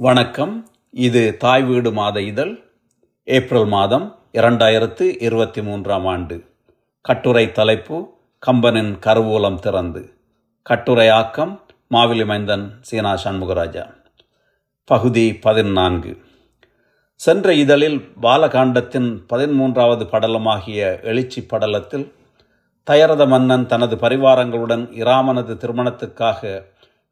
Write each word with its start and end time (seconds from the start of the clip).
வணக்கம். 0.00 0.70
இது 0.90 1.36
தாய் 1.36 1.64
வீடு 1.64 1.92
மாத 1.92 2.20
இதழ் 2.20 2.58
ஏப்ரல் 3.24 3.66
மாதம் 3.66 4.18
இரண்டாயிரத்து 4.32 5.16
இருபத்தி 5.20 5.62
மூன்றாம் 5.62 6.06
ஆண்டு. 6.06 6.44
கட்டுரை 7.00 7.52
தலைப்பு 7.52 8.08
கம்பனின் 8.46 8.98
கருவூலம் 9.06 9.58
திறந்து. 9.58 10.12
கட்டுரை 10.62 11.08
ஆக்கம் 11.08 11.60
மாவிலி 11.90 12.26
மைந்தன் 12.26 12.72
சீனா 12.80 13.14
சண்முகராஜா. 13.24 13.94
பகுதி 14.84 15.34
பதினான்கு. 15.34 16.16
சென்ற 17.14 17.54
இதழில் 17.54 18.08
பாலகாண்டத்தின் 18.22 19.22
பதிமூன்றாவது 19.28 20.04
படலமாகிய 20.04 21.02
எழுச்சி 21.02 21.46
படலத்தில் 21.50 22.12
தயரத 22.84 23.26
மன்னன் 23.26 23.66
தனது 23.66 23.96
பரிவாரங்களுடன் 23.96 24.88
இராமனது 24.92 25.54
திருமணத்துக்காக 25.54 26.64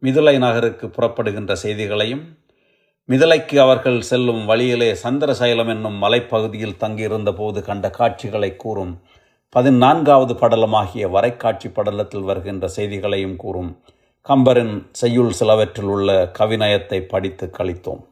மிதுலை 0.03 0.39
நகருக்கு 0.39 0.87
புறப்படுகின்ற 0.87 1.53
செய்திகளையும் 1.53 2.45
மிதலைக்கு 3.11 3.59
அவர்கள் 3.59 4.01
செல்லும் 4.01 4.45
வழியிலே 4.45 4.93
சந்திரசைலம் 4.93 5.69
என்னும் 5.69 6.03
மலைப்பகுதியில் 6.03 6.77
தங்கியிருந்த 6.77 7.33
போது 7.33 7.65
கண்ட 7.65 7.91
காட்சிகளை 7.91 8.57
கூறும் 8.57 9.01
பதினான்காவது 9.49 10.35
படலமாகிய 10.35 11.11
வரைக்காட்சி 11.11 11.69
படலத்தில் 11.69 12.25
வருகின்ற 12.25 12.69
செய்திகளையும் 12.69 13.37
கூறும். 13.37 13.81
கம்பரின் 14.29 14.87
செய்யுள் 14.93 15.31
சிலவற்றில் 15.31 15.85
உள்ள 15.85 16.33
கவிநயத்தை 16.39 17.01
படித்து 17.01 17.51
கழித்தோம். 17.59 18.03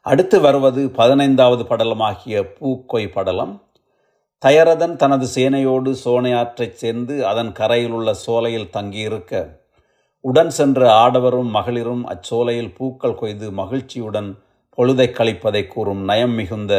அடுத்து 0.00 0.40
வருவது 0.40 0.90
பதினைந்தாவது 0.90 1.62
படலமாகிய 1.62 2.44
பூக்கொய் 2.60 3.12
படலம். 3.12 3.62
தயரதன் 4.42 4.96
தனது 4.96 5.26
சேனையோடு 5.34 5.96
சோனையாற்றைச் 6.04 6.78
சேர்ந்து 6.82 7.26
அதன் 7.26 7.52
கரையில் 7.52 7.90
உள்ள 7.90 8.14
சோலையில் 8.14 8.70
தங்கியிருக்க 8.70 9.61
உடன் 10.24 10.50
சென்ற 10.50 10.80
ஆடவரும் 10.92 11.50
மகளிரும் 11.50 12.02
அச்சோலையில் 12.06 12.74
பூக்கள் 12.74 13.14
கொய்து 13.14 13.50
மகிழ்ச்சியுடன் 13.50 14.28
பொழுதை 14.76 15.06
கழிப்பதை 15.18 15.66
கூறும் 15.66 16.02
நயம் 16.04 16.34
மிகுந்த 16.34 16.74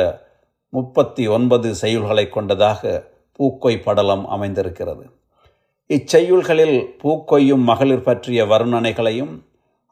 முப்பத்தி 0.69 1.27
ஒன்பது 1.27 1.69
செய்யுள்களை 1.81 2.29
கொண்டதாக 2.29 3.11
பூக்கொய் 3.39 3.83
படலம் 3.83 4.25
அமைந்திருக்கிறது. 4.27 5.05
இச்செய்யுள்களில் 5.89 6.77
பூக்கொய்யும் 7.03 7.63
மகளிர் 7.63 8.01
பற்றிய 8.01 8.45
வர்ணனைகளையும் 8.45 9.33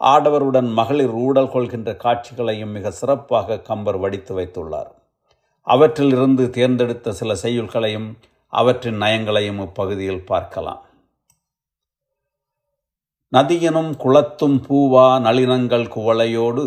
ஆடவருடன் 0.02 0.70
மகளிர் 0.74 1.14
ஊடல் 1.26 1.52
கொள்கின்ற 1.52 1.96
காட்சிகளையும் 1.96 2.72
மிக 2.72 2.92
சிறப்பாக 2.92 3.60
கம்பர் 3.60 3.98
வடித்து 3.98 4.40
வைத்துள்ளார். 4.40 4.92
அவற்றிலிருந்து 5.68 6.50
தேர்ந்தெடுத்த 6.50 7.12
சில 7.12 7.34
செய்யுள்களையும் 7.44 8.10
அவற்றின் 8.54 9.02
நயங்களையும் 9.02 9.60
இப்பகுதியில் 9.62 10.26
பார்க்கலாம். 10.26 10.82
நதியினும் 13.36 13.92
குளத்தும் 13.98 14.56
பூவா 14.68 15.20
நளினங்கள் 15.20 15.86
குவளையோடு 15.86 16.64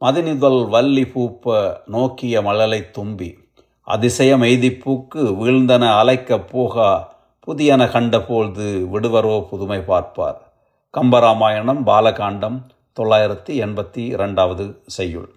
மதினிதல் 0.00 0.68
வள்ளி 0.68 1.02
பூப்ப 1.02 1.54
நோக்கிய 1.86 2.42
மழலை 2.42 2.90
தும்பி. 2.90 3.38
அதிசயம் 3.82 4.42
எய்திப்பூக்கு 4.42 5.22
வீழ்ந்தன 5.40 5.84
அலைக்கப் 6.02 6.44
போகா 6.52 7.04
புதியன 7.46 7.86
கண்டபோழ்து 7.86 8.66
விடுவரோ 8.88 9.46
புதுமை 9.50 9.80
பார்ப்பார். 9.80 10.52
கம்பராமாயணம் 10.94 11.82
பாலகாண்டம் 11.86 12.58
தொள்ளாயிரத்தி 13.00 13.56
எண்பத்தி 13.66 14.04
இரண்டாவது 14.08 14.82
செய்யுள். 14.86 15.28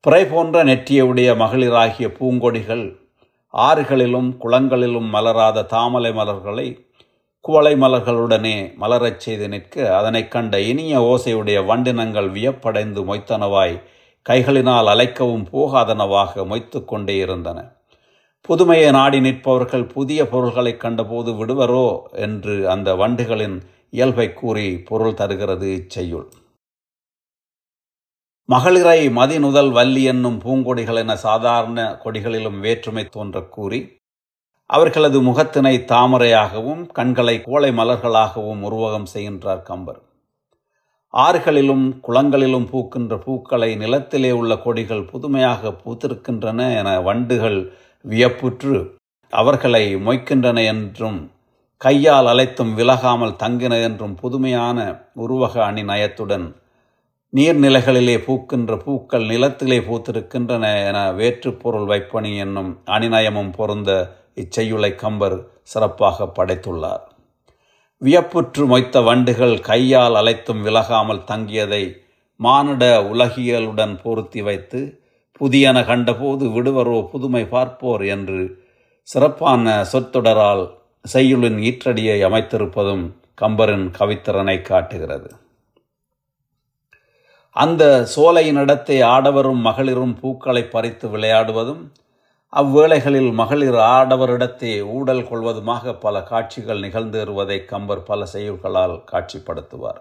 பிறை 0.00 0.24
போன்ற 0.24 0.64
நெற்றியுடைய 0.64 1.30
மகளிராகிய 1.36 2.08
பூங்கொடிகள் 2.20 2.98
ஆறுகளிலும் 3.54 4.32
குளங்களிலும் 4.40 5.08
மலராத 5.08 5.62
தாமலை 5.62 6.14
மலர்களை 6.14 6.86
குவளை 7.44 7.74
மலர்களுடனே 7.74 8.74
மலரச் 8.76 9.20
செய்து 9.20 9.48
நிற்க 9.48 9.96
அதனைக் 9.96 10.30
கண்ட 10.30 10.60
இனிய 10.60 11.00
ஓசையுடைய 11.00 11.64
வண்டினங்கள் 11.64 12.30
வியப்படைந்து 12.30 13.14
மொய்த்தனவாய் 13.14 13.82
கைகளினால் 14.28 14.88
அலைக்கவும் 14.88 15.44
போகாதனவாக 15.52 16.46
மொய்த்து 16.46 16.84
கொண்டே 16.84 17.16
இருந்தன. 17.16 17.72
புதுமையை 18.40 18.90
நாடி 18.90 19.20
நிற்பவர்கள் 19.20 19.88
புதிய 19.88 20.28
பொருள்களைக் 20.28 20.80
கண்டபோது 20.80 21.32
விடுவரோ 21.32 22.02
என்று 22.12 22.70
அந்த 22.70 22.94
வண்டுகளின் 22.94 23.60
இயல்பை 23.90 24.32
கூறி 24.32 24.78
பொருள் 24.78 25.14
தருகிறது 25.14 25.66
இச்செய்யுள். 25.66 26.28
மகளிரை 28.44 29.08
மதிநுதல் 29.08 29.72
வள்ளி 29.72 30.02
என்னும் 30.02 30.40
பூங்கொடிகள் 30.40 30.96
என 30.96 31.16
சாதாரண 31.16 32.00
கொடிகளிலும் 32.04 32.60
வேற்றுமை 32.60 33.04
தோன்றக் 33.04 33.52
கூறி 33.52 34.00
அவர்களது 34.72 35.18
முகத்தினை 35.22 35.74
தாமரையாகவும் 35.86 36.82
கண்களை 36.92 37.42
கோளை 37.42 37.70
மலர்களாகவும் 37.70 38.62
உருவகம் 38.68 39.08
செய்கின்றார் 39.14 39.62
கம்பர். 39.62 40.00
ஆறுகளிலும் 41.14 41.84
குளங்களிலும் 42.08 42.66
பூக்கின்ற 42.72 43.16
பூக்களை 43.18 43.76
நிலத்திலே 43.76 44.30
உள்ள 44.30 44.52
கொடிகள் 44.56 45.04
புதுமையாக 45.04 45.72
பூத்திருக்கின்றன 45.82 46.60
என 46.76 47.00
வண்டுகள் 47.00 47.58
வியப்புற்று 48.04 48.76
அவர்களை 49.32 49.96
மொய்க்கின்றன 49.96 50.64
என்றும் 50.64 51.20
கையால் 51.76 52.26
அலைத்தும் 52.26 52.72
விலகாமல் 52.76 53.38
தங்கின 53.42 53.82
என்றும் 53.82 54.14
புதுமையான 54.14 54.78
உருவக 55.16 55.54
அணி 55.64 55.82
நயத்துடன் 55.82 56.46
நீர்நிலைகளிலே 57.32 58.16
பூக்கின்ற 58.26 58.72
பூக்கள் 58.76 59.24
நிலத்திலே 59.24 59.78
பூத்திருக்கின்றன 59.80 60.64
என 60.88 60.98
வேற்றுப்பொருள் 61.12 61.86
வைப்பணி 61.86 62.36
என்னும் 62.36 62.72
அணிநயமும் 62.86 63.52
பொருந்த 63.56 64.20
இச்செய்யுளை 64.36 64.94
கம்பர் 64.94 65.36
சிறப்பாக 65.62 66.26
படைத்துள்ளார். 66.36 67.04
வியப்புற்று 68.02 68.62
மொய்த்த 68.66 69.00
வண்டுகள் 69.00 69.56
கையால் 69.60 70.14
அலைத்தும் 70.14 70.62
விலகாமல் 70.62 71.26
தங்கியதை 71.30 71.84
மானிட 72.40 72.84
உலகியலுடன் 73.02 73.94
பொருத்தி 74.02 74.40
வைத்து 74.42 74.80
புதியன 75.40 75.78
கண்டபோது 75.84 76.44
விடுவரோ 76.46 76.98
புதுமை 77.10 77.44
பார்ப்போர் 77.44 78.04
என்று 78.06 78.40
சிறப்பான 79.08 79.84
சொற்றொடரால் 79.92 80.64
செய்யுளின் 81.04 81.58
ஈற்றடியை 81.68 82.18
அமைத்திருப்பதும் 82.28 83.04
கம்பரின் 83.40 83.86
கவித்திறனை 83.98 84.56
காட்டுகிறது. 84.62 85.30
அந்த 87.56 88.08
சோலையினிடத்தை 88.16 88.98
ஆடவரும் 89.14 89.62
மகளிரும் 89.66 90.14
பூக்களை 90.20 90.62
பறித்து 90.64 91.08
விளையாடுவதும் 91.08 91.82
அவ்வேளைகளில் 92.52 93.28
மகளிர் 93.32 93.76
ஆடவரிடத்தே 93.92 94.72
ஊடல் 94.96 95.22
கொள்வதுமாக 95.28 95.92
பல 96.00 96.16
காட்சிகள் 96.22 96.80
நிகழ்ந்தேறுவதை 96.80 97.56
கம்பர் 97.64 98.02
பல 98.02 98.26
செய்யுள்களால் 98.32 98.96
காட்சிப்படுத்துவார். 99.12 100.00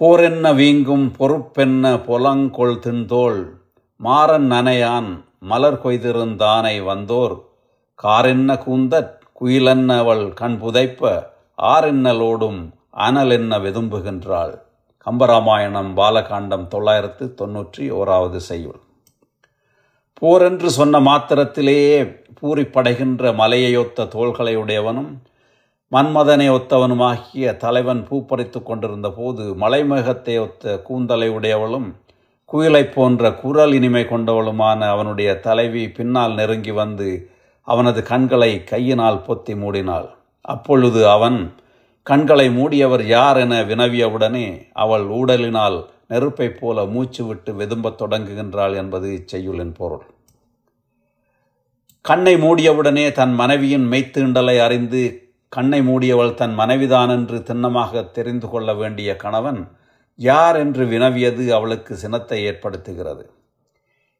போரென்ன 0.00 0.54
வீங்கும் 0.54 1.06
பொறுப்பென்ன 1.18 1.92
பொலங்கொள் 2.08 2.74
தின்தோள் 2.78 3.40
மாறன் 4.00 4.48
நனையான் 4.52 5.10
மலர் 5.38 5.80
கொய்திருந்தானை 5.84 6.76
வந்தோர் 6.90 7.36
காரென்ன 7.98 8.58
கூந்தற் 8.64 9.14
குயிலென்ன 9.40 9.98
அவள் 9.98 10.26
கண் 10.34 10.58
புதைப்ப 10.62 11.02
ஆறென்னலோடும் 11.58 12.60
அனல் 13.06 13.30
என்ன 13.30 13.58
வெதும்புகின்றாள். 13.58 14.54
கம்பராமாயணம் 15.06 15.96
பாலகாண்டம் 15.96 16.68
தொள்ளாயிரத்து 16.68 17.26
தொன்னூற்றி 17.40 17.84
ஓராவது 17.90 18.40
செய்யுள். 18.52 18.80
போரென்று 20.22 20.66
சொன்ன 20.66 21.00
மாத்திரத்திலேயே 21.00 21.98
பூரிப்படைகின்ற 22.40 23.32
மலையையொத்த 23.34 24.08
தோள்களை 24.08 24.56
உடையவனும் 24.56 25.10
மன்மதனை 25.92 26.48
ஒத்தவனுமாகிய 26.50 27.56
தலைவன் 27.56 28.02
பூப்பறித்து 28.10 28.62
கொண்டிருந்த 28.62 29.08
போது 29.10 29.44
மலைமேகத்தை 29.54 30.34
ஒத்த 30.40 30.82
கூந்தலை 30.82 31.28
உடையவளும் 31.30 31.88
குயிலைப் 32.52 32.92
போன்ற 32.94 33.32
குரல் 33.32 33.72
இனிமை 33.72 34.04
கொண்டவளுமான 34.04 34.80
அவனுடைய 34.88 35.38
தலைவி 35.38 35.88
பின்னால் 35.88 36.34
நெருங்கி 36.34 36.70
வந்து 36.70 37.30
அவனது 37.68 38.02
கண்களை 38.02 38.64
கையினால் 38.64 39.24
பொத்தி 39.28 39.54
மூடினாள். 39.54 40.08
அப்பொழுது 40.40 41.08
அவன் 41.08 41.54
கண்களை 42.02 42.46
மூடியவர் 42.48 43.04
யார் 43.06 43.36
என 43.36 43.62
வினவியவுடனே 43.62 44.46
அவள் 44.72 45.06
ஊடலினால் 45.08 45.78
நெருப்பைப் 46.10 46.58
போல 46.60 46.84
மூச்சு 46.84 47.24
விட்டு 47.24 47.52
வெதும்பத் 47.52 48.00
தொடங்குகின்றாள் 48.02 48.74
என்பது 48.74 49.08
இச்செய்யுளின் 49.16 49.74
பொருள். 49.74 50.06
கண்ணை 52.04 52.34
மூடியவுடனே 52.34 53.12
தன் 53.12 53.34
மனைவியின் 53.34 53.90
மெய்த்தீண்டலை 53.90 54.60
அறிந்து 54.60 55.02
கண்ணை 55.48 55.80
மூடியவள் 55.80 56.34
தன் 56.34 56.54
மனைவிதான் 56.54 57.08
என்று 57.08 57.38
திண்ணமாக 57.38 58.10
தெரிந்து 58.10 58.48
கொள்ள 58.48 58.74
வேண்டிய 58.74 59.16
கணவன் 59.16 59.68
யார் 60.14 60.56
என்று 60.56 60.86
வினவியது 60.86 61.54
அவளுக்கு 61.54 61.94
சினத்தை 61.96 62.38
ஏற்படுத்துகிறது. 62.48 63.24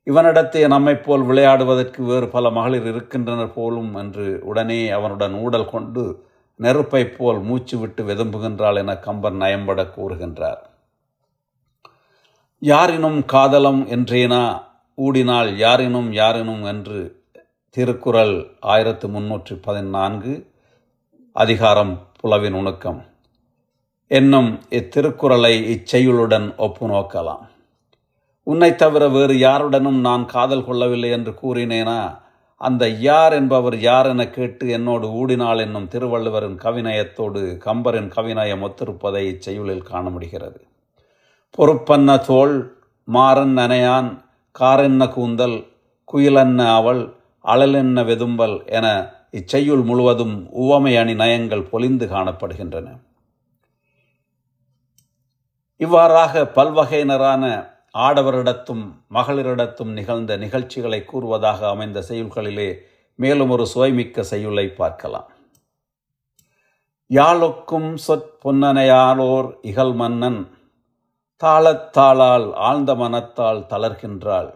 இவனிடத்தே 0.06 0.67
நம்மைப் 0.67 1.05
போல் 1.05 1.23
விளையாடுவதற்கு 1.23 2.00
வேறு 2.06 2.29
பல 2.29 2.50
மகளிர் 2.50 2.87
இருக்கின்றனர் 2.87 3.53
போலும் 3.53 3.94
என்று 3.94 4.38
உடனே 4.43 4.88
அவனுடன் 4.88 5.35
ஊடல் 5.35 5.70
கொண்டு 5.70 6.05
நெருப்பைப் 6.61 7.15
போல் 7.17 7.41
மூச்சு 7.41 7.79
விட்டு 7.79 8.05
வெதும்புகின்றாள் 8.05 8.76
என 8.76 8.97
கம்பர் 8.97 9.35
நயம்பட 9.35 9.88
கூறுகின்றார். 9.97 10.62
யாரினும் 12.62 13.25
காதலம் 13.25 13.87
என்றேனா? 13.89 14.62
ஊடினால் 14.99 15.57
யாரினும் 15.57 16.12
யாரினும் 16.12 16.65
என்று 16.65 17.25
திருக்குறள் 17.71 18.47
ஆயிரத்து 18.61 19.09
முன்னூற்றி 19.09 19.62
பதினான்கு 19.62 20.47
அதிகாரம் 21.33 22.07
புலவின் 22.21 22.53
உணுக்கம். 22.53 23.05
என்னும் 24.07 24.61
இத்திருக்குறளை 24.71 25.55
இச்செய்யுளுடன் 25.75 26.57
ஒப்பு 26.57 26.89
நோக்கலாம். 26.89 27.47
உன்னை 28.43 28.75
தவிர 28.75 29.09
வேறு 29.09 29.39
யாருடனும் 29.39 30.01
நான் 30.01 30.27
காதல் 30.27 30.65
கொள்ளவில்லை 30.65 31.11
என்று 31.11 31.35
கூறினேனா? 31.43 32.19
அந்த 32.56 32.89
யார் 32.89 33.33
என்பவர் 33.33 33.79
யார் 33.79 34.06
என 34.06 34.29
கேட்டு 34.29 34.69
என்னோடு 34.69 35.09
ஊடினாள் 35.09 35.59
என்னும் 35.59 35.89
திருவள்ளுவரின் 35.89 36.59
கவிநயத்தோடு 36.59 37.59
கம்பரின் 37.65 38.11
கவிநயம் 38.17 38.67
ஒத்திருப்பதை 38.69 39.23
இச்செயலில் 39.33 39.83
காண 39.83 40.11
முடிகிறது. 40.11 40.61
பொறுப்பன்ன 41.58 42.11
தோல் 42.25 42.56
மாறன் 43.05 43.55
நனையான் 43.58 44.11
காரென்ன 44.58 45.08
கூந்தல் 45.08 45.56
குயிலன்ன 46.12 46.61
அவள் 46.75 47.00
அழலென்ன 47.44 48.05
வெதும்பல் 48.05 48.56
என 48.67 48.87
இச்செய்யுள் 49.32 49.82
முழுவதும் 49.85 50.37
உவமை 50.50 50.93
அணி 50.97 51.14
நயங்கள் 51.14 51.69
பொலிந்து 51.73 52.06
காணப்படுகின்றன. 52.06 52.87
இவ்வாறாக 55.76 56.43
பல்வகையினரான 56.56 57.44
ஆடவரிடத்தும் 58.06 58.85
மகளிரிடத்தும் 59.14 59.93
நிகழ்ந்த 59.99 60.37
நிகழ்ச்சிகளை 60.37 61.05
கூறுவதாக 61.05 61.69
அமைந்த 61.69 62.05
செய்யுள்களிலே 62.08 62.70
மேலும் 63.14 63.50
ஒரு 63.50 63.67
சுவைமிக்க 63.75 64.20
செய்யுளை 64.32 64.67
பார்க்கலாம். 64.81 65.29
யாழொக்கும் 67.11 67.91
சொற்பொன்னனையாளோர் 68.06 69.50
இகல் 69.62 69.94
மன்னன் 69.94 70.41
தாளத்தாளால் 71.45 72.55
ஆழ்ந்த 72.55 72.95
மனத்தால் 72.95 73.67
தளர்கின்றாள். 73.69 74.51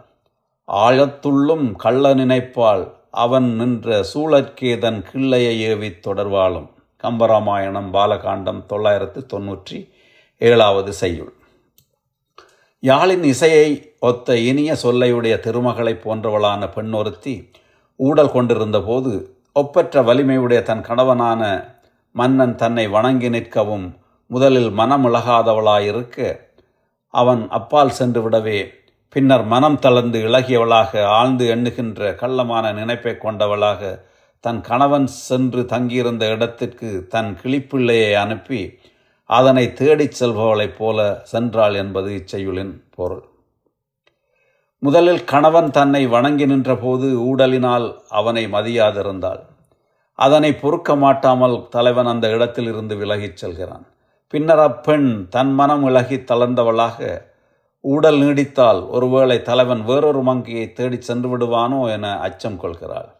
ஆழத்துள்ளும் 0.69 1.73
கள்ள 1.77 2.15
நினைப்பாள். 2.15 2.93
அவன் 3.11 3.55
நின்ற 3.55 4.05
சூழற்கேதன் 4.15 5.03
கிள்ளையை 5.13 5.55
ஏவித் 5.69 6.07
தொடர்வாளும். 6.07 6.69
கம்பராமாயணம் 7.03 7.93
பாலகாண்டம் 7.93 8.67
தொள்ளாயிரத்து 8.67 9.27
தொன்னூற்றி 9.33 9.91
ஏழாவது 10.39 10.93
செய்யுள். 10.93 11.33
யாழின் 12.83 13.23
இசையை 13.23 13.93
ஒத்த 14.01 14.37
இனிய 14.37 14.77
சொல்லையுடைய 14.83 15.41
திருமகளைப் 15.41 16.09
போன்றவளான 16.09 16.73
பெண்ணொருத்தி 16.75 17.51
ஊடல் 17.97 18.31
கொண்டிருந்த 18.31 18.81
போது 18.81 19.39
ஒப்பற்ற 19.53 20.03
வலிமையுடைய 20.03 20.63
தன் 20.63 20.81
கணவனான 20.81 21.69
மன்னன் 22.13 22.55
தன்னை 22.55 22.89
வணங்கி 22.89 23.29
நிற்கவும் 23.29 23.87
முதலில் 24.27 24.71
மனமிழகாதவளாயிருக்க 24.71 26.53
அவன் 27.21 27.43
அப்பால் 27.51 27.91
சென்று 27.91 28.21
விடவே 28.25 28.59
பின்னர் 29.09 29.45
மனம் 29.45 29.79
தளர்ந்து 29.79 30.19
இளகியவளாக 30.25 31.03
ஆழ்ந்து 31.19 31.45
எண்ணுகின்ற 31.55 32.15
கள்ளமான 32.15 32.73
நினைப்பை 32.73 33.13
கொண்டவளாக 33.17 33.91
தன் 34.45 34.61
கணவன் 34.61 35.07
சென்று 35.07 35.63
தங்கியிருந்த 35.67 36.25
இடத்திற்கு 36.29 37.07
தன் 37.09 37.31
கிளிப்பிள்ளையை 37.43 38.11
அனுப்பி 38.15 38.63
அதனை 39.31 39.65
தேடிச் 39.73 40.17
செல்பவளைப் 40.21 40.77
போல 40.79 40.99
சென்றாள் 41.33 41.75
என்பது 41.75 42.11
இச்செயுளின் 42.15 42.75
பொருள். 42.97 43.25
முதலில் 44.83 45.25
கணவன் 45.25 45.71
தன்னை 45.71 46.07
வணங்கி 46.07 46.47
நின்றபோது 46.47 47.07
ஊடலினால் 47.31 47.89
அவனை 48.09 48.45
மதியாதிருந்தாள். 48.47 49.43
அதனை 50.19 50.51
பொறுக்க 50.55 50.97
மாட்டாமல் 50.97 51.57
தலைவன் 51.71 52.07
அந்த 52.07 52.27
இடத்திலிருந்து 52.29 52.97
விலகிச் 52.97 53.41
செல்கிறான். 53.43 53.87
பின்னர் 54.35 54.59
அப்பெண் 54.59 55.29
தன் 55.29 55.51
மனம் 55.55 55.85
இழகி 55.87 56.17
தளர்ந்தவளாக 56.17 57.09
ஊடல் 57.81 58.17
நீடித்தால் 58.21 58.89
ஒருவேளை 58.89 59.43
தலைவன் 59.43 59.83
வேறொரு 59.85 60.23
மங்கையை 60.23 60.73
தேடிச் 60.73 61.03
சென்று 61.03 61.29
விடுவானோ 61.33 61.91
என 61.91 62.19
அச்சம் 62.19 62.57
கொள்கிறாள். 62.57 63.11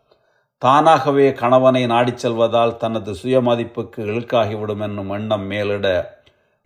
தானாகவே 0.59 1.33
கணவனை 1.33 1.87
நாடிச் 1.87 2.23
செல்வதால் 2.23 2.77
தனது 2.77 3.13
சுயமதிப்புக்கு 3.13 4.01
இழுக்காகிவிடும் 4.07 4.83
என்னும் 4.83 5.11
எண்ணம் 5.11 5.47
மேலிட 5.47 6.17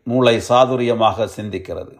மூளை 0.02 0.40
சாதுரியமாக 0.48 1.28
சிந்திக்கிறது. 1.36 1.94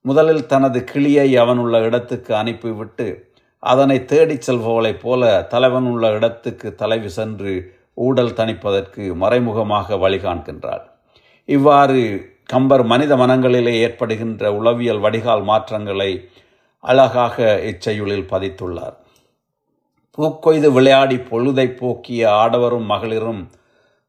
முதலில் 0.00 0.46
தனது 0.46 0.84
கிளியை 0.84 1.36
அவனுள்ள 1.36 1.80
இடத்துக்கு 1.80 2.34
அனுப்பிவிட்டு 2.34 3.32
அதனை 3.58 4.04
தேடிச் 4.04 4.50
செல்பவளைப் 4.50 5.02
போல 5.02 5.42
தலைவன் 5.42 5.84
உள்ள 5.84 6.12
இடத்துக்கு 6.12 6.74
தலைவி 6.74 7.08
சென்று 7.08 7.74
ஊடல் 7.94 8.36
தணிப்பதற்கு 8.42 9.14
மறைமுகமாக 9.14 9.94
வழிகாண்கின்றாள் 9.94 10.86
இவ்வாறு 11.48 12.00
கம்பர் 12.44 12.82
மனித 12.82 13.16
மனங்களிலே 13.16 13.72
ஏற்படுகின்ற 13.80 14.54
உளவியல் 14.54 15.00
வடிகால் 15.00 15.42
மாற்றங்களை 15.42 16.28
அழகாக 16.80 17.60
இச்செயுளில் 17.62 18.26
பதித்துள்ளார். 18.32 18.96
பூக்கொய்து 20.18 20.72
விளையாடி 20.72 21.16
பொழுதை 21.16 21.66
போக்கிய 21.76 22.30
ஆடவரும் 22.30 22.84
மகளிரும் 22.84 23.50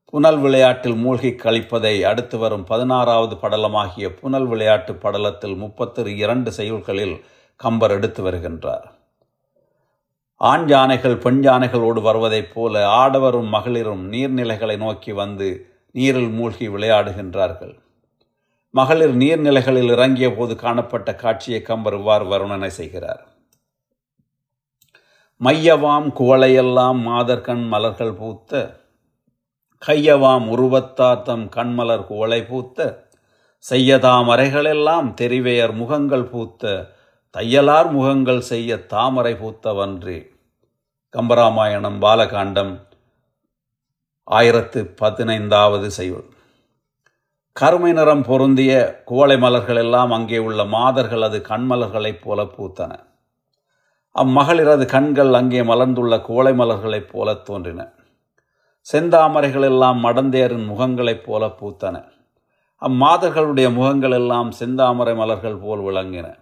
புனல் 0.05 0.39
விளையாட்டில் 0.39 0.95
மூழ்கி 0.95 1.29
கழிப்பதை 1.29 2.01
அடுத்து 2.01 2.37
வரும் 2.37 2.63
பதினாறாவது 2.63 3.35
படலமாகிய 3.35 4.09
புனல் 4.09 4.45
விளையாட்டு 4.45 4.93
படலத்தில் 4.93 5.57
முப்பத்தி 5.57 6.15
இரண்டு 6.15 6.51
செயல்களில் 6.51 7.25
கம்பர் 7.55 7.91
எடுத்து 7.91 8.31
வருகின்றார். 8.31 8.85
ஆண் 10.35 10.67
யானைகள் 10.67 11.17
பெண் 11.17 11.41
யானைகளோடு 11.47 12.01
வருவதைப் 12.01 12.53
போல 12.53 12.87
ஆடவரும் 12.87 13.47
மகளிரும் 13.47 14.11
நீர்நிலைகளை 14.13 14.77
நோக்கி 14.77 15.11
வந்து 15.11 15.68
நீரில் 15.91 16.29
மூழ்கி 16.29 16.67
விளையாடுகின்றார்கள். 16.67 17.75
மகளிர் 18.73 19.15
நீர்நிலைகளில் 19.17 19.91
இறங்கிய 19.91 20.35
போது 20.35 20.55
காணப்பட்ட 20.55 21.15
காட்சியை 21.15 21.61
கம்பர் 21.61 21.93
இவ்வாறு 21.93 22.25
வருணனை 22.25 22.67
செய்கிறார். 22.67 23.23
மையவாம் 25.41 26.07
குவளையெல்லாம் 26.19 26.99
மாதர்கண் 27.07 27.67
மலர்கள் 27.67 28.13
பூத்த 28.13 28.51
கையவாம் 29.87 30.45
உருவத்தாத்தம் 30.55 31.45
கண்மலர் 31.55 32.07
குவளை 32.07 32.41
பூத்த 32.43 33.07
செய்யதாம் 33.65 34.29
அறைகளெல்லாம் 34.33 35.07
தெரிவையர் 35.21 35.73
முகங்கள் 35.73 36.23
பூத்த 36.23 36.93
தையலார் 37.37 37.89
முகங்கள் 37.91 38.39
செய்ய 38.39 38.77
தாமரை 38.85 39.33
பூத்தவன்றி. 39.33 40.19
கம்பராமாயணம் 41.13 41.99
பாலகாண்டம் 41.99 42.73
ஆயிரத்து 44.29 44.85
பதினைந்தாவது 44.85 45.91
செய்யுள். 45.91 46.27
கருமை 47.53 47.93
நிறம் 47.93 48.23
பொருந்திய 48.23 49.01
குவளை 49.05 49.39
மலர்கள் 49.39 49.75
எல்லாம் 49.75 50.11
அங்கே 50.11 50.37
உள்ள 50.37 50.63
மாதர்களது 50.63 51.41
கண்மலர்களைப் 51.41 52.21
போல 52.21 52.43
பூத்தன. 52.43 52.99
அம்மகளிரது 54.15 54.85
கண்கள் 54.85 55.33
அங்கே 55.33 55.61
மலர்ந்துள்ள 55.61 56.21
குவளை 56.21 56.53
மலர்களைப் 56.53 57.09
போல 57.11 57.33
தோன்றின. 57.33 57.93
செந்தாமரைகள் 58.93 59.63
எல்லாம் 59.63 60.03
மடந்தேரின் 60.03 60.65
முகங்களைப் 60.65 61.23
போல 61.25 61.47
பூத்தன. 61.47 62.03
அம்மாதர்களுடைய 62.81 63.73
முகங்கள் 63.73 64.11
எல்லாம் 64.11 64.51
செந்தாமரை 64.59 65.15
மலர்கள் 65.15 65.55
போல் 65.55 65.79
விளங்கின. 65.79 66.37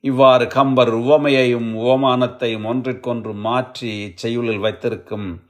இவ்வாறு 0.00 0.46
கம்பர் 0.46 0.94
உவமையையும் 0.94 1.76
உவமானத்தையும் 1.76 2.66
ஒன்றிற்கொன்று 2.66 3.34
மாற்றி 3.34 3.90
இச்செயுளில் 4.04 4.58
வைத்திருக்கும் 4.58 5.43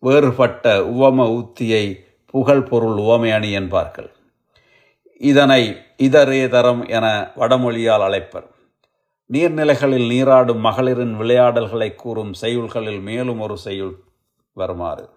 வேறுபட்ட 0.00 0.78
உவம 0.78 1.26
உத்தியை 1.30 2.04
புகழ் 2.26 2.62
பொருள் 2.62 2.96
உவமை 2.96 3.30
அணி 3.30 3.50
என்பார்கள். 3.50 4.10
இதனை 5.18 5.76
இதரேதரம் 5.98 6.88
என 6.88 7.30
வடமொழியால் 7.36 8.04
அழைப்பர். 8.08 8.46
நீர்நிலைகளில் 9.32 10.06
நீராடும் 10.08 10.58
மகளிரின் 10.58 11.16
விளையாடல்களை 11.16 11.94
கூறும் 11.94 12.32
செய்யுள்களில் 12.40 13.02
மேலும் 13.02 13.40
ஒரு 13.40 13.56
செய்யுள் 13.56 13.94
வருமாறு. 14.52 15.08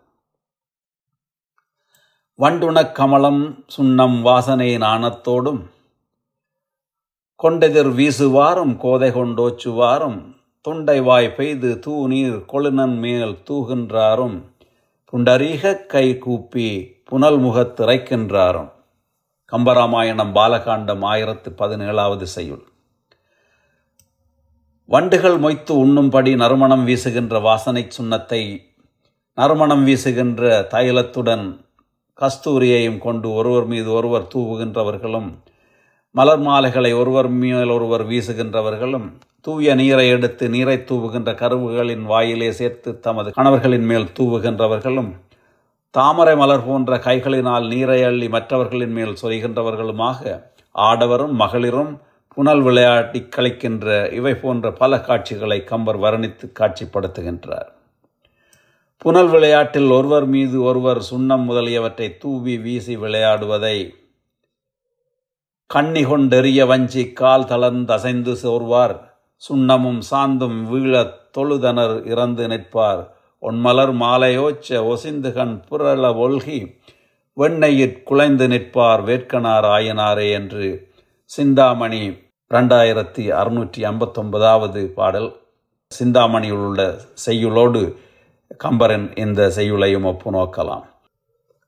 வண்டுணக் 2.39 2.95
கமலம் 2.95 3.65
சுண்ணம் 3.77 4.21
வாசனை 4.21 4.77
நாணத்தோடும் 4.77 5.61
கொண்டெதிர் 7.43 7.91
வீசுவாரும் 7.93 8.77
கோதை 8.77 9.09
கொண்டோச்சுவாரும் 9.09 10.35
தொண்டை 10.61 11.01
வாய் 11.01 11.31
பெய்து 11.31 11.79
தூ 11.79 12.07
நீர் 12.07 12.35
கொழுனன் 12.35 12.97
மேல் 12.99 13.37
தூகின்றாரும் 13.49 14.41
புண்டரீக 15.13 15.85
கை 15.85 16.17
கூப்பி 16.17 16.95
புனல் 17.03 17.37
முகத்திரைக்கின்றாரும் 17.37 18.69
கம்பராமாயணம் 19.51 20.31
பாலகாண்டம் 20.33 21.03
ஆயிரத்து 21.05 21.49
பதினேழாவது 21.51 22.23
செய்யுள். 22.23 22.63
வண்டுகள் 24.85 25.37
மொய்த்து 25.37 25.85
உண்ணும்படி 25.85 26.35
நறுமணம் 26.35 26.85
வீசுகின்ற 26.85 27.39
வாசனை 27.39 27.87
சுண்ணத்தை 27.97 28.41
நறுமணம் 29.33 29.85
வீசுகின்ற 29.85 30.67
தைலத்துடன் 30.71 31.59
கஸ்தூரியையும் 32.21 32.97
கொண்டு 32.97 33.33
ஒருவர் 33.33 33.65
மீது 33.65 33.91
ஒருவர் 33.91 34.27
தூவுகின்றவர்களும் 34.35 35.31
மலர் 36.15 36.39
மாலைகளை 36.39 36.93
ஒருவர் 36.93 37.27
மேல் 37.27 37.69
ஒருவர் 37.69 38.03
வீசுகின்றவர்களும் 38.07 39.05
தூய 39.41 39.75
நீரை 39.75 40.09
எடுத்து 40.09 40.49
நீரை 40.49 40.75
தூவுகின்ற 40.77 41.35
கருவுகளின் 41.35 42.03
வாயிலே 42.03 42.51
சேர்த்து 42.51 42.99
தமது 42.99 43.31
கணவர்களின் 43.31 43.85
மேல் 43.85 44.05
தூவுகின்றவர்களும் 44.19 45.09
தாமரை 45.89 46.35
மலர் 46.35 46.65
போன்ற 46.65 46.97
கைகளினால் 46.97 47.65
நீரை 47.67 48.03
அள்ளி 48.03 48.27
மற்றவர்களின் 48.27 48.91
மேல் 48.91 49.15
சொல்கின்றவர்களுமாக 49.21 50.41
ஆடவரும் 50.75 51.33
மகளிரும் 51.33 51.91
புனல் 52.33 52.63
விளையாட்டி 52.63 53.21
கழிக்கின்ற 53.35 54.11
இவை 54.11 54.35
போன்ற 54.35 54.71
பல 54.73 54.99
காட்சிகளை 54.99 55.63
கம்பர் 55.63 55.99
வர்ணித்து 55.99 56.45
காட்சிப்படுத்துகின்றார். 56.59 57.67
புனல் 58.97 59.29
விளையாட்டில் 59.29 59.89
ஒருவர் 59.89 60.25
மீது 60.25 60.61
ஒருவர் 60.63 61.01
சுண்ணம் 61.11 61.43
முதலியவற்றை 61.43 62.17
தூவி 62.17 62.57
வீசி 62.57 62.97
விளையாடுவதை 62.97 63.77
கண்ணி 65.73 66.05
கொண்டெறிய 66.05 66.65
வஞ்சி 66.65 67.11
கால் 67.11 67.43
தளர்ந்தசைந்து 67.43 68.33
சோர்வார் 68.33 68.93
சுண்ணமும் 69.49 70.01
சாந்தும் 70.11 70.57
வீழத் 70.69 71.15
தொழுதனர் 71.37 72.05
இறந்து 72.05 72.47
நிற்பார். 72.47 73.01
ஒன்மலர் 73.39 73.93
மாலையோச்ச 73.95 74.69
ஒசிந்துகண் 74.69 75.55
புரள 75.69 76.11
ஒல்கி 76.25 76.59
வெண்ணையிற் 77.37 78.03
குலைந்து 78.03 78.47
நிற்பார் 78.47 79.03
வேட்கனார் 79.05 79.67
ஆயனாரே 79.75 80.31
என்று. 80.31 80.91
சிந்தாமணி 81.25 82.03
ரெண்டாயிரத்தி 82.51 83.25
அறுநூற்றி 83.41 83.83
ஐம்பத்தொன்பதாவது 83.83 84.85
பாடல். 84.85 85.35
சிந்தாமணியில் 85.87 86.63
உள்ள 86.67 86.99
செய்யுளோடு 87.25 87.97
கம்பரன் 88.63 89.17
இந்த 89.17 89.51
செய்யுளையும் 89.55 90.03
ஒப்பு 90.03 90.31
நோக்கலாம் 90.31 90.87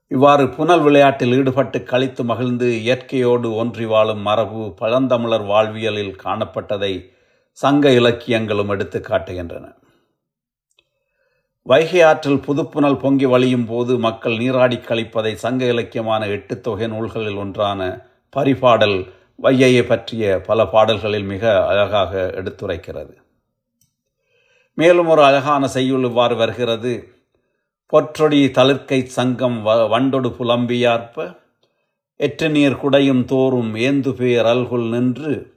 இவ்வாறு 0.08 0.50
புனல் 0.50 0.82
விளையாட்டில் 0.82 1.32
ஈடுபட்டு 1.32 1.84
கழித்து 1.84 2.24
மகிழ்ந்து 2.24 2.82
இயற்கையோடு 2.82 3.56
ஒன்றி 3.56 3.86
வாழும் 3.86 4.20
மரபு 4.20 4.74
பழந்தமிழர் 4.82 5.46
வாழ்வியலில் 5.46 6.16
காணப்பட்டதை 6.24 7.14
சங்க 7.52 7.90
இலக்கியங்களும் 7.90 8.70
எடுத்து 8.70 9.00
காட்டுகின்றன. 9.00 9.66
வைகை 11.62 12.02
ஆற்றில் 12.02 12.40
புதுப்புனல் 12.40 12.98
பொங்கி 12.98 13.26
வழியும் 13.26 13.66
போது 13.66 13.98
மக்கள் 13.98 14.38
நீராடி 14.38 14.76
கழிப்பதை 14.76 15.34
சங்க 15.34 15.66
இலக்கியமான 15.66 16.28
எட்டு 16.28 16.62
தொகை 16.62 16.88
நூல்களில் 16.88 17.36
ஒன்றான 17.36 18.08
பரிபாடல் 18.38 19.12
வையையை 19.36 19.84
பற்றிய 19.84 20.42
பல 20.42 20.66
பாடல்களில் 20.66 21.24
மிக 21.24 21.66
அழகாக 21.68 22.32
எடுத்துரைக்கிறது. 22.36 23.14
மேலும் 24.74 25.08
ஒரு 25.08 25.24
அழகான 25.24 25.68
செய்யுள் 25.68 26.04
இவ்வாறு 26.04 26.36
வருகிறது. 26.36 27.15
பொற்றொடி 27.96 28.40
தளிர்க்கை 28.52 29.04
சங்கம் 29.04 29.66
வ 29.66 29.74
வண்டொடு 29.90 30.30
புலம்பியார்ப்ப 30.30 31.38
எற்று 32.16 32.50
நீர் 32.50 32.74
குடையும் 32.74 33.26
தோறும் 33.26 33.76
ஏந்து 33.76 34.12
பேர் 34.12 34.46
அல்குல் 34.46 34.90
நின்று 34.90 35.54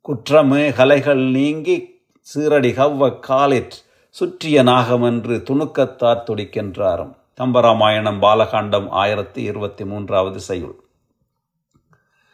குற்றமே 0.00 0.72
கலைகள் 0.72 1.22
நீங்கி 1.30 2.02
சீரடி 2.34 2.70
கவ்வ 2.76 3.18
காலிற் 3.18 3.76
சுற்றிய 4.08 4.62
நாகமென்று 4.62 5.36
துணுக்கத்தார் 5.36 6.22
துடிக்கின்றாரும். 6.26 7.12
கம்பராமாயணம் 7.40 8.20
பாலகாண்டம் 8.20 8.88
ஆயிரத்தி 8.88 9.42
இருபத்தி 9.42 9.84
மூன்றாவது 9.84 10.40
செய்யுள். 10.40 10.76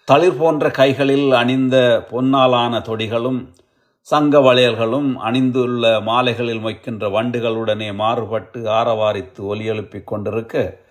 தளிர் 0.05 0.37
போன்ற 0.37 0.71
கைகளில் 0.71 1.33
அணிந்த 1.33 2.07
பொன்னாலான 2.11 2.79
தொடிகளும் 2.79 3.41
சங்க 4.09 4.41
வளையல்களும் 4.41 5.09
அணிந்துள்ள 5.19 6.03
மாலைகளில் 6.03 6.61
மொய்க்கின்ற 6.61 7.09
வண்டுகளுடனே 7.11 7.95
மாறுபட்டு 7.95 8.61
ஆரவாரித்து 8.71 9.41
ஒலி 9.43 9.65
எழுப்பிக் 9.65 10.07
கொண்டிருக்க 10.07 10.85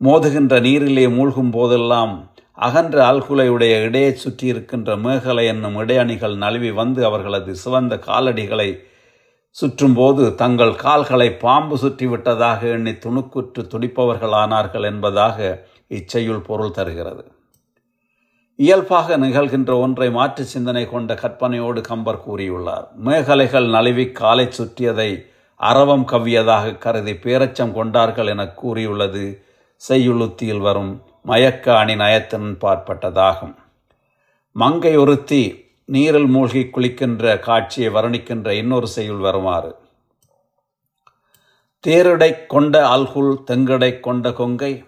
மோதுகின்ற 0.00 0.60
நீரிலே 0.60 1.04
மூழ்கும் 1.08 1.50
போதெல்லாம் 1.50 2.14
அகன்ற 2.58 2.96
அல்குலையுடைய 3.10 3.74
இடையே 3.82 4.10
சுற்றியிருக்கின்ற 4.10 4.96
மேகலை 4.96 5.46
என்னும் 5.46 5.76
இடையணிகள் 5.76 6.36
நழுவி 6.36 6.70
வந்து 6.70 7.04
அவர்களது 7.04 7.54
சிவந்த 7.54 7.96
காலடிகளை 7.96 8.68
சுற்றும்போது 9.56 10.34
தங்கள் 10.34 10.74
கால்களை 10.74 11.30
பாம்பு 11.36 11.76
சுற்றிவிட்டதாக 11.76 12.60
எண்ணி 12.72 12.90
துணுக்குற்று 12.90 13.64
துடிப்பவர்களானார்கள் 13.74 14.82
என்பதாக 14.82 15.38
இச்செய்யுள் 15.90 16.46
பொருள் 16.46 16.70
தருகிறது. 16.70 17.24
இயல்பாக 18.58 19.16
நிகழ்கின்ற 19.18 19.72
ஒன்றை 19.78 20.10
மாற்று 20.10 20.44
சிந்தனை 20.44 20.90
கொண்ட 20.90 21.14
கற்பனையோடு 21.14 21.80
கம்பர் 21.80 22.22
கூறியுள்ளார். 22.26 22.86
மேகலைகள் 23.04 23.68
நழுவி 23.70 24.12
காலை 24.12 24.46
சுற்றியதை 24.46 25.26
அரவம் 25.56 26.06
கவ்வியதாக 26.08 26.78
கருதி 26.78 27.12
பேரச்சம் 27.12 27.72
கொண்டார்கள் 27.72 28.26
என 28.26 28.48
கூறியுள்ளது. 28.48 29.44
செய்யுளுத்தியில் 29.88 30.60
வரும் 30.60 31.02
மயக்க 31.22 31.78
அணி 31.78 31.94
நயத்தின் 31.94 32.48
பாற்பட்டதாகும். 32.60 33.54
மங்கை 34.52 34.96
ஒருத்தி 34.96 35.64
நீரில் 35.84 36.26
மூழ்கி 36.26 36.62
குளிக்கின்ற 36.62 37.38
காட்சியை 37.38 37.92
வர்ணிக்கின்ற 37.92 38.48
இன்னொரு 38.48 38.86
செய்யுள் 38.86 39.18
வருமாறு. 39.18 39.76
தேரிடை 41.86 42.46
கொண்ட 42.46 42.96
அல்குல் 42.96 43.34
தெங்கடை 43.50 44.00
கொண்ட 44.00 44.32
கொங்கை 44.32 44.84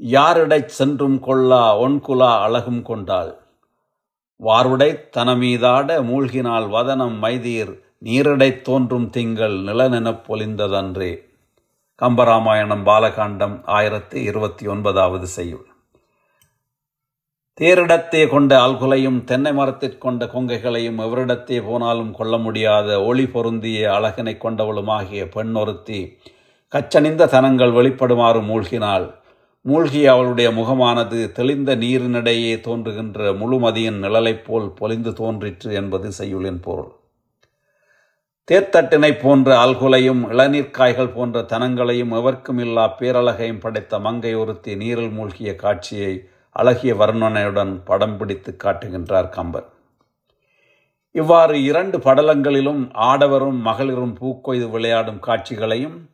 யாரிடை 0.00 0.62
சென்றும் 0.66 1.20
கொள்ளா 1.20 1.80
ஒன்குலா 1.80 2.38
அழகும் 2.38 2.82
கொண்டாள். 2.82 3.34
வாருடை 4.36 4.98
தனமீதாட 5.16 6.02
மூழ்கினால் 6.02 6.68
வதனம் 6.68 7.22
மைதீர் 7.22 7.80
நீரிடைத் 8.04 8.60
தோன்றும் 8.60 9.10
திங்கள் 9.10 9.52
நிலநெனப் 9.52 10.20
பொலிந்ததன்றே. 10.28 11.18
கம்பராமாயணம் 12.02 12.86
பாலகாண்டம் 12.86 13.60
ஆயிரத்தி 13.64 14.22
இருபத்தி 14.22 14.66
ஒன்பதாவது 14.66 15.26
செய்யுள். 15.26 15.66
தேரிடத்தே 17.60 18.28
கொண்ட 18.28 18.60
அல்குலையும் 18.60 19.24
தென்னை 19.24 19.52
மரத்திற் 19.52 19.98
கொண்ட 19.98 20.24
கொங்கைகளையும் 20.24 20.98
எவரிடத்தே 21.00 21.62
போனாலும் 21.64 22.14
கொள்ள 22.14 22.36
முடியாத 22.36 23.02
ஒளி 23.02 23.26
பொருந்திய 23.26 23.90
அழகினை 23.90 24.36
கொண்டவளுமாகிய 24.36 25.30
பெண் 25.30 25.54
ஒருத்தி 25.54 26.18
கச்சனிந்த 26.68 27.26
தனங்கள் 27.26 27.72
வெளிப்படுமாறு 27.72 28.42
மூழ்கினாள். 28.42 29.14
மூழ்கி 29.60 30.06
அவளுடைய 30.06 30.50
முகமானது 30.50 31.32
தெளிந்த 31.32 31.76
நீரினிடையே 31.76 32.60
தோன்றுகின்ற 32.60 33.32
முழுமதியின் 33.32 33.98
நிழலைப் 33.98 34.44
போல் 34.44 34.68
பொலிந்து 34.80 35.12
தோன்றிற்று 35.12 35.74
என்பது 35.74 36.12
செய்யுளின் 36.12 36.60
பொருள். 36.60 36.92
தேர்த்தட்டினை 38.48 39.20
போன்ற 39.20 39.64
அல்குலையும் 39.64 40.22
இளநீர்க்காய்கள் 40.32 41.14
போன்ற 41.14 41.40
தனங்களையும் 41.40 42.12
எவர்க்கும் 42.12 42.58
இல்லா 42.58 42.94
பேரழகையும் 42.98 43.60
படைத்த 43.60 43.98
மங்கை 43.98 44.34
ஒருத்தி 44.34 44.76
நீரில் 44.76 45.10
மூழ்கிய 45.10 45.54
காட்சியை 45.54 46.28
அழகிய 46.52 46.94
வர்ணனையுடன் 46.94 47.74
படம் 47.84 48.16
பிடித்து 48.16 48.56
காட்டுகின்றார் 48.64 49.28
கம்பர். 49.28 49.66
இவ்வாறு 51.12 51.64
இரண்டு 51.64 51.98
படலங்களிலும் 51.98 52.82
ஆடவரும் 52.92 53.60
மகளிரும் 53.66 54.16
பூக்கொய்து 54.20 54.70
விளையாடும் 54.70 55.18
காட்சிகளையும் 55.18 56.10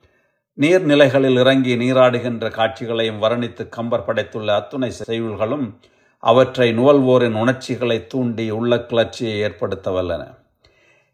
நீர்நிலைகளில் 0.59 1.39
இறங்கி 1.39 1.73
நீராடுகின்ற 1.77 2.51
காட்சிகளையும் 2.51 3.23
வர்ணித்து 3.23 3.69
கம்பர் 3.69 4.05
படைத்துள்ள 4.07 4.51
அத்துணை 4.55 4.91
செய்யுள்களும் 5.09 5.65
அவற்றை 6.19 6.67
நுவல்வோரின் 6.79 7.33
உணர்ச்சிகளை 7.33 8.07
தூண்டி 8.07 8.51
உள்ள 8.51 8.87
கிளர்ச்சியை 8.91 9.41
ஏற்படுத்த 9.41 9.91
வல்லன. 9.91 10.23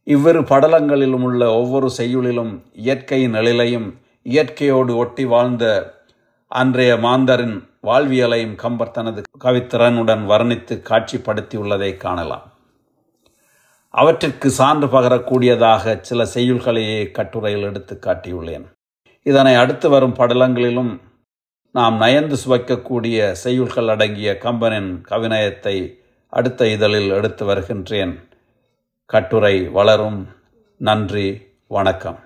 இவ்விரு 0.07 0.41
படலங்களிலும் 0.41 1.25
உள்ள 1.29 1.53
ஒவ்வொரு 1.53 1.91
செய்யுளிலும் 1.97 2.53
இயற்கையின் 2.73 3.35
எழிலையும் 3.35 3.89
இயற்கையோடு 4.23 4.97
ஒட்டி 4.97 5.25
வாழ்ந்த 5.25 5.65
அன்றைய 6.49 6.97
மாந்தரின் 6.97 7.57
வாழ்வியலையும் 7.83 8.55
கம்பர் 8.55 8.91
தனது 8.91 9.23
கவித்திறனுடன் 9.45 10.25
வர்ணித்து 10.33 10.77
காட்சிப்படுத்தியுள்ளதை 10.91 11.97
காணலாம். 11.97 12.47
அவற்றிற்கு 13.95 14.51
சான்று 14.51 14.87
பகரக்கூடியதாக 14.87 16.01
சில 16.01 16.27
செய்யுள்களையே 16.35 17.11
கட்டுரையில் 17.11 17.63
எடுத்து 17.63 17.99
காட்டியுள்ளேன். 18.07 18.67
இதனை 19.23 19.55
அடுத்து 19.55 19.89
வரும் 19.89 20.15
படலங்களிலும் 20.15 21.01
நாம் 21.73 21.97
நயந்து 21.97 22.37
சுவைக்கக்கூடிய 22.47 23.37
செய்யுள்கள் 23.45 23.87
அடங்கிய 23.87 24.39
கம்பனின் 24.43 25.05
கவிநயத்தை 25.11 25.99
அடுத்த 26.27 26.69
இதழில் 26.69 27.11
எடுத்து 27.11 27.45
வருகின்றேன். 27.45 28.29
கட்டுரை 29.07 29.69
வளரும். 29.69 30.29
நன்றி. 30.77 31.43
வணக்கம். 31.69 32.19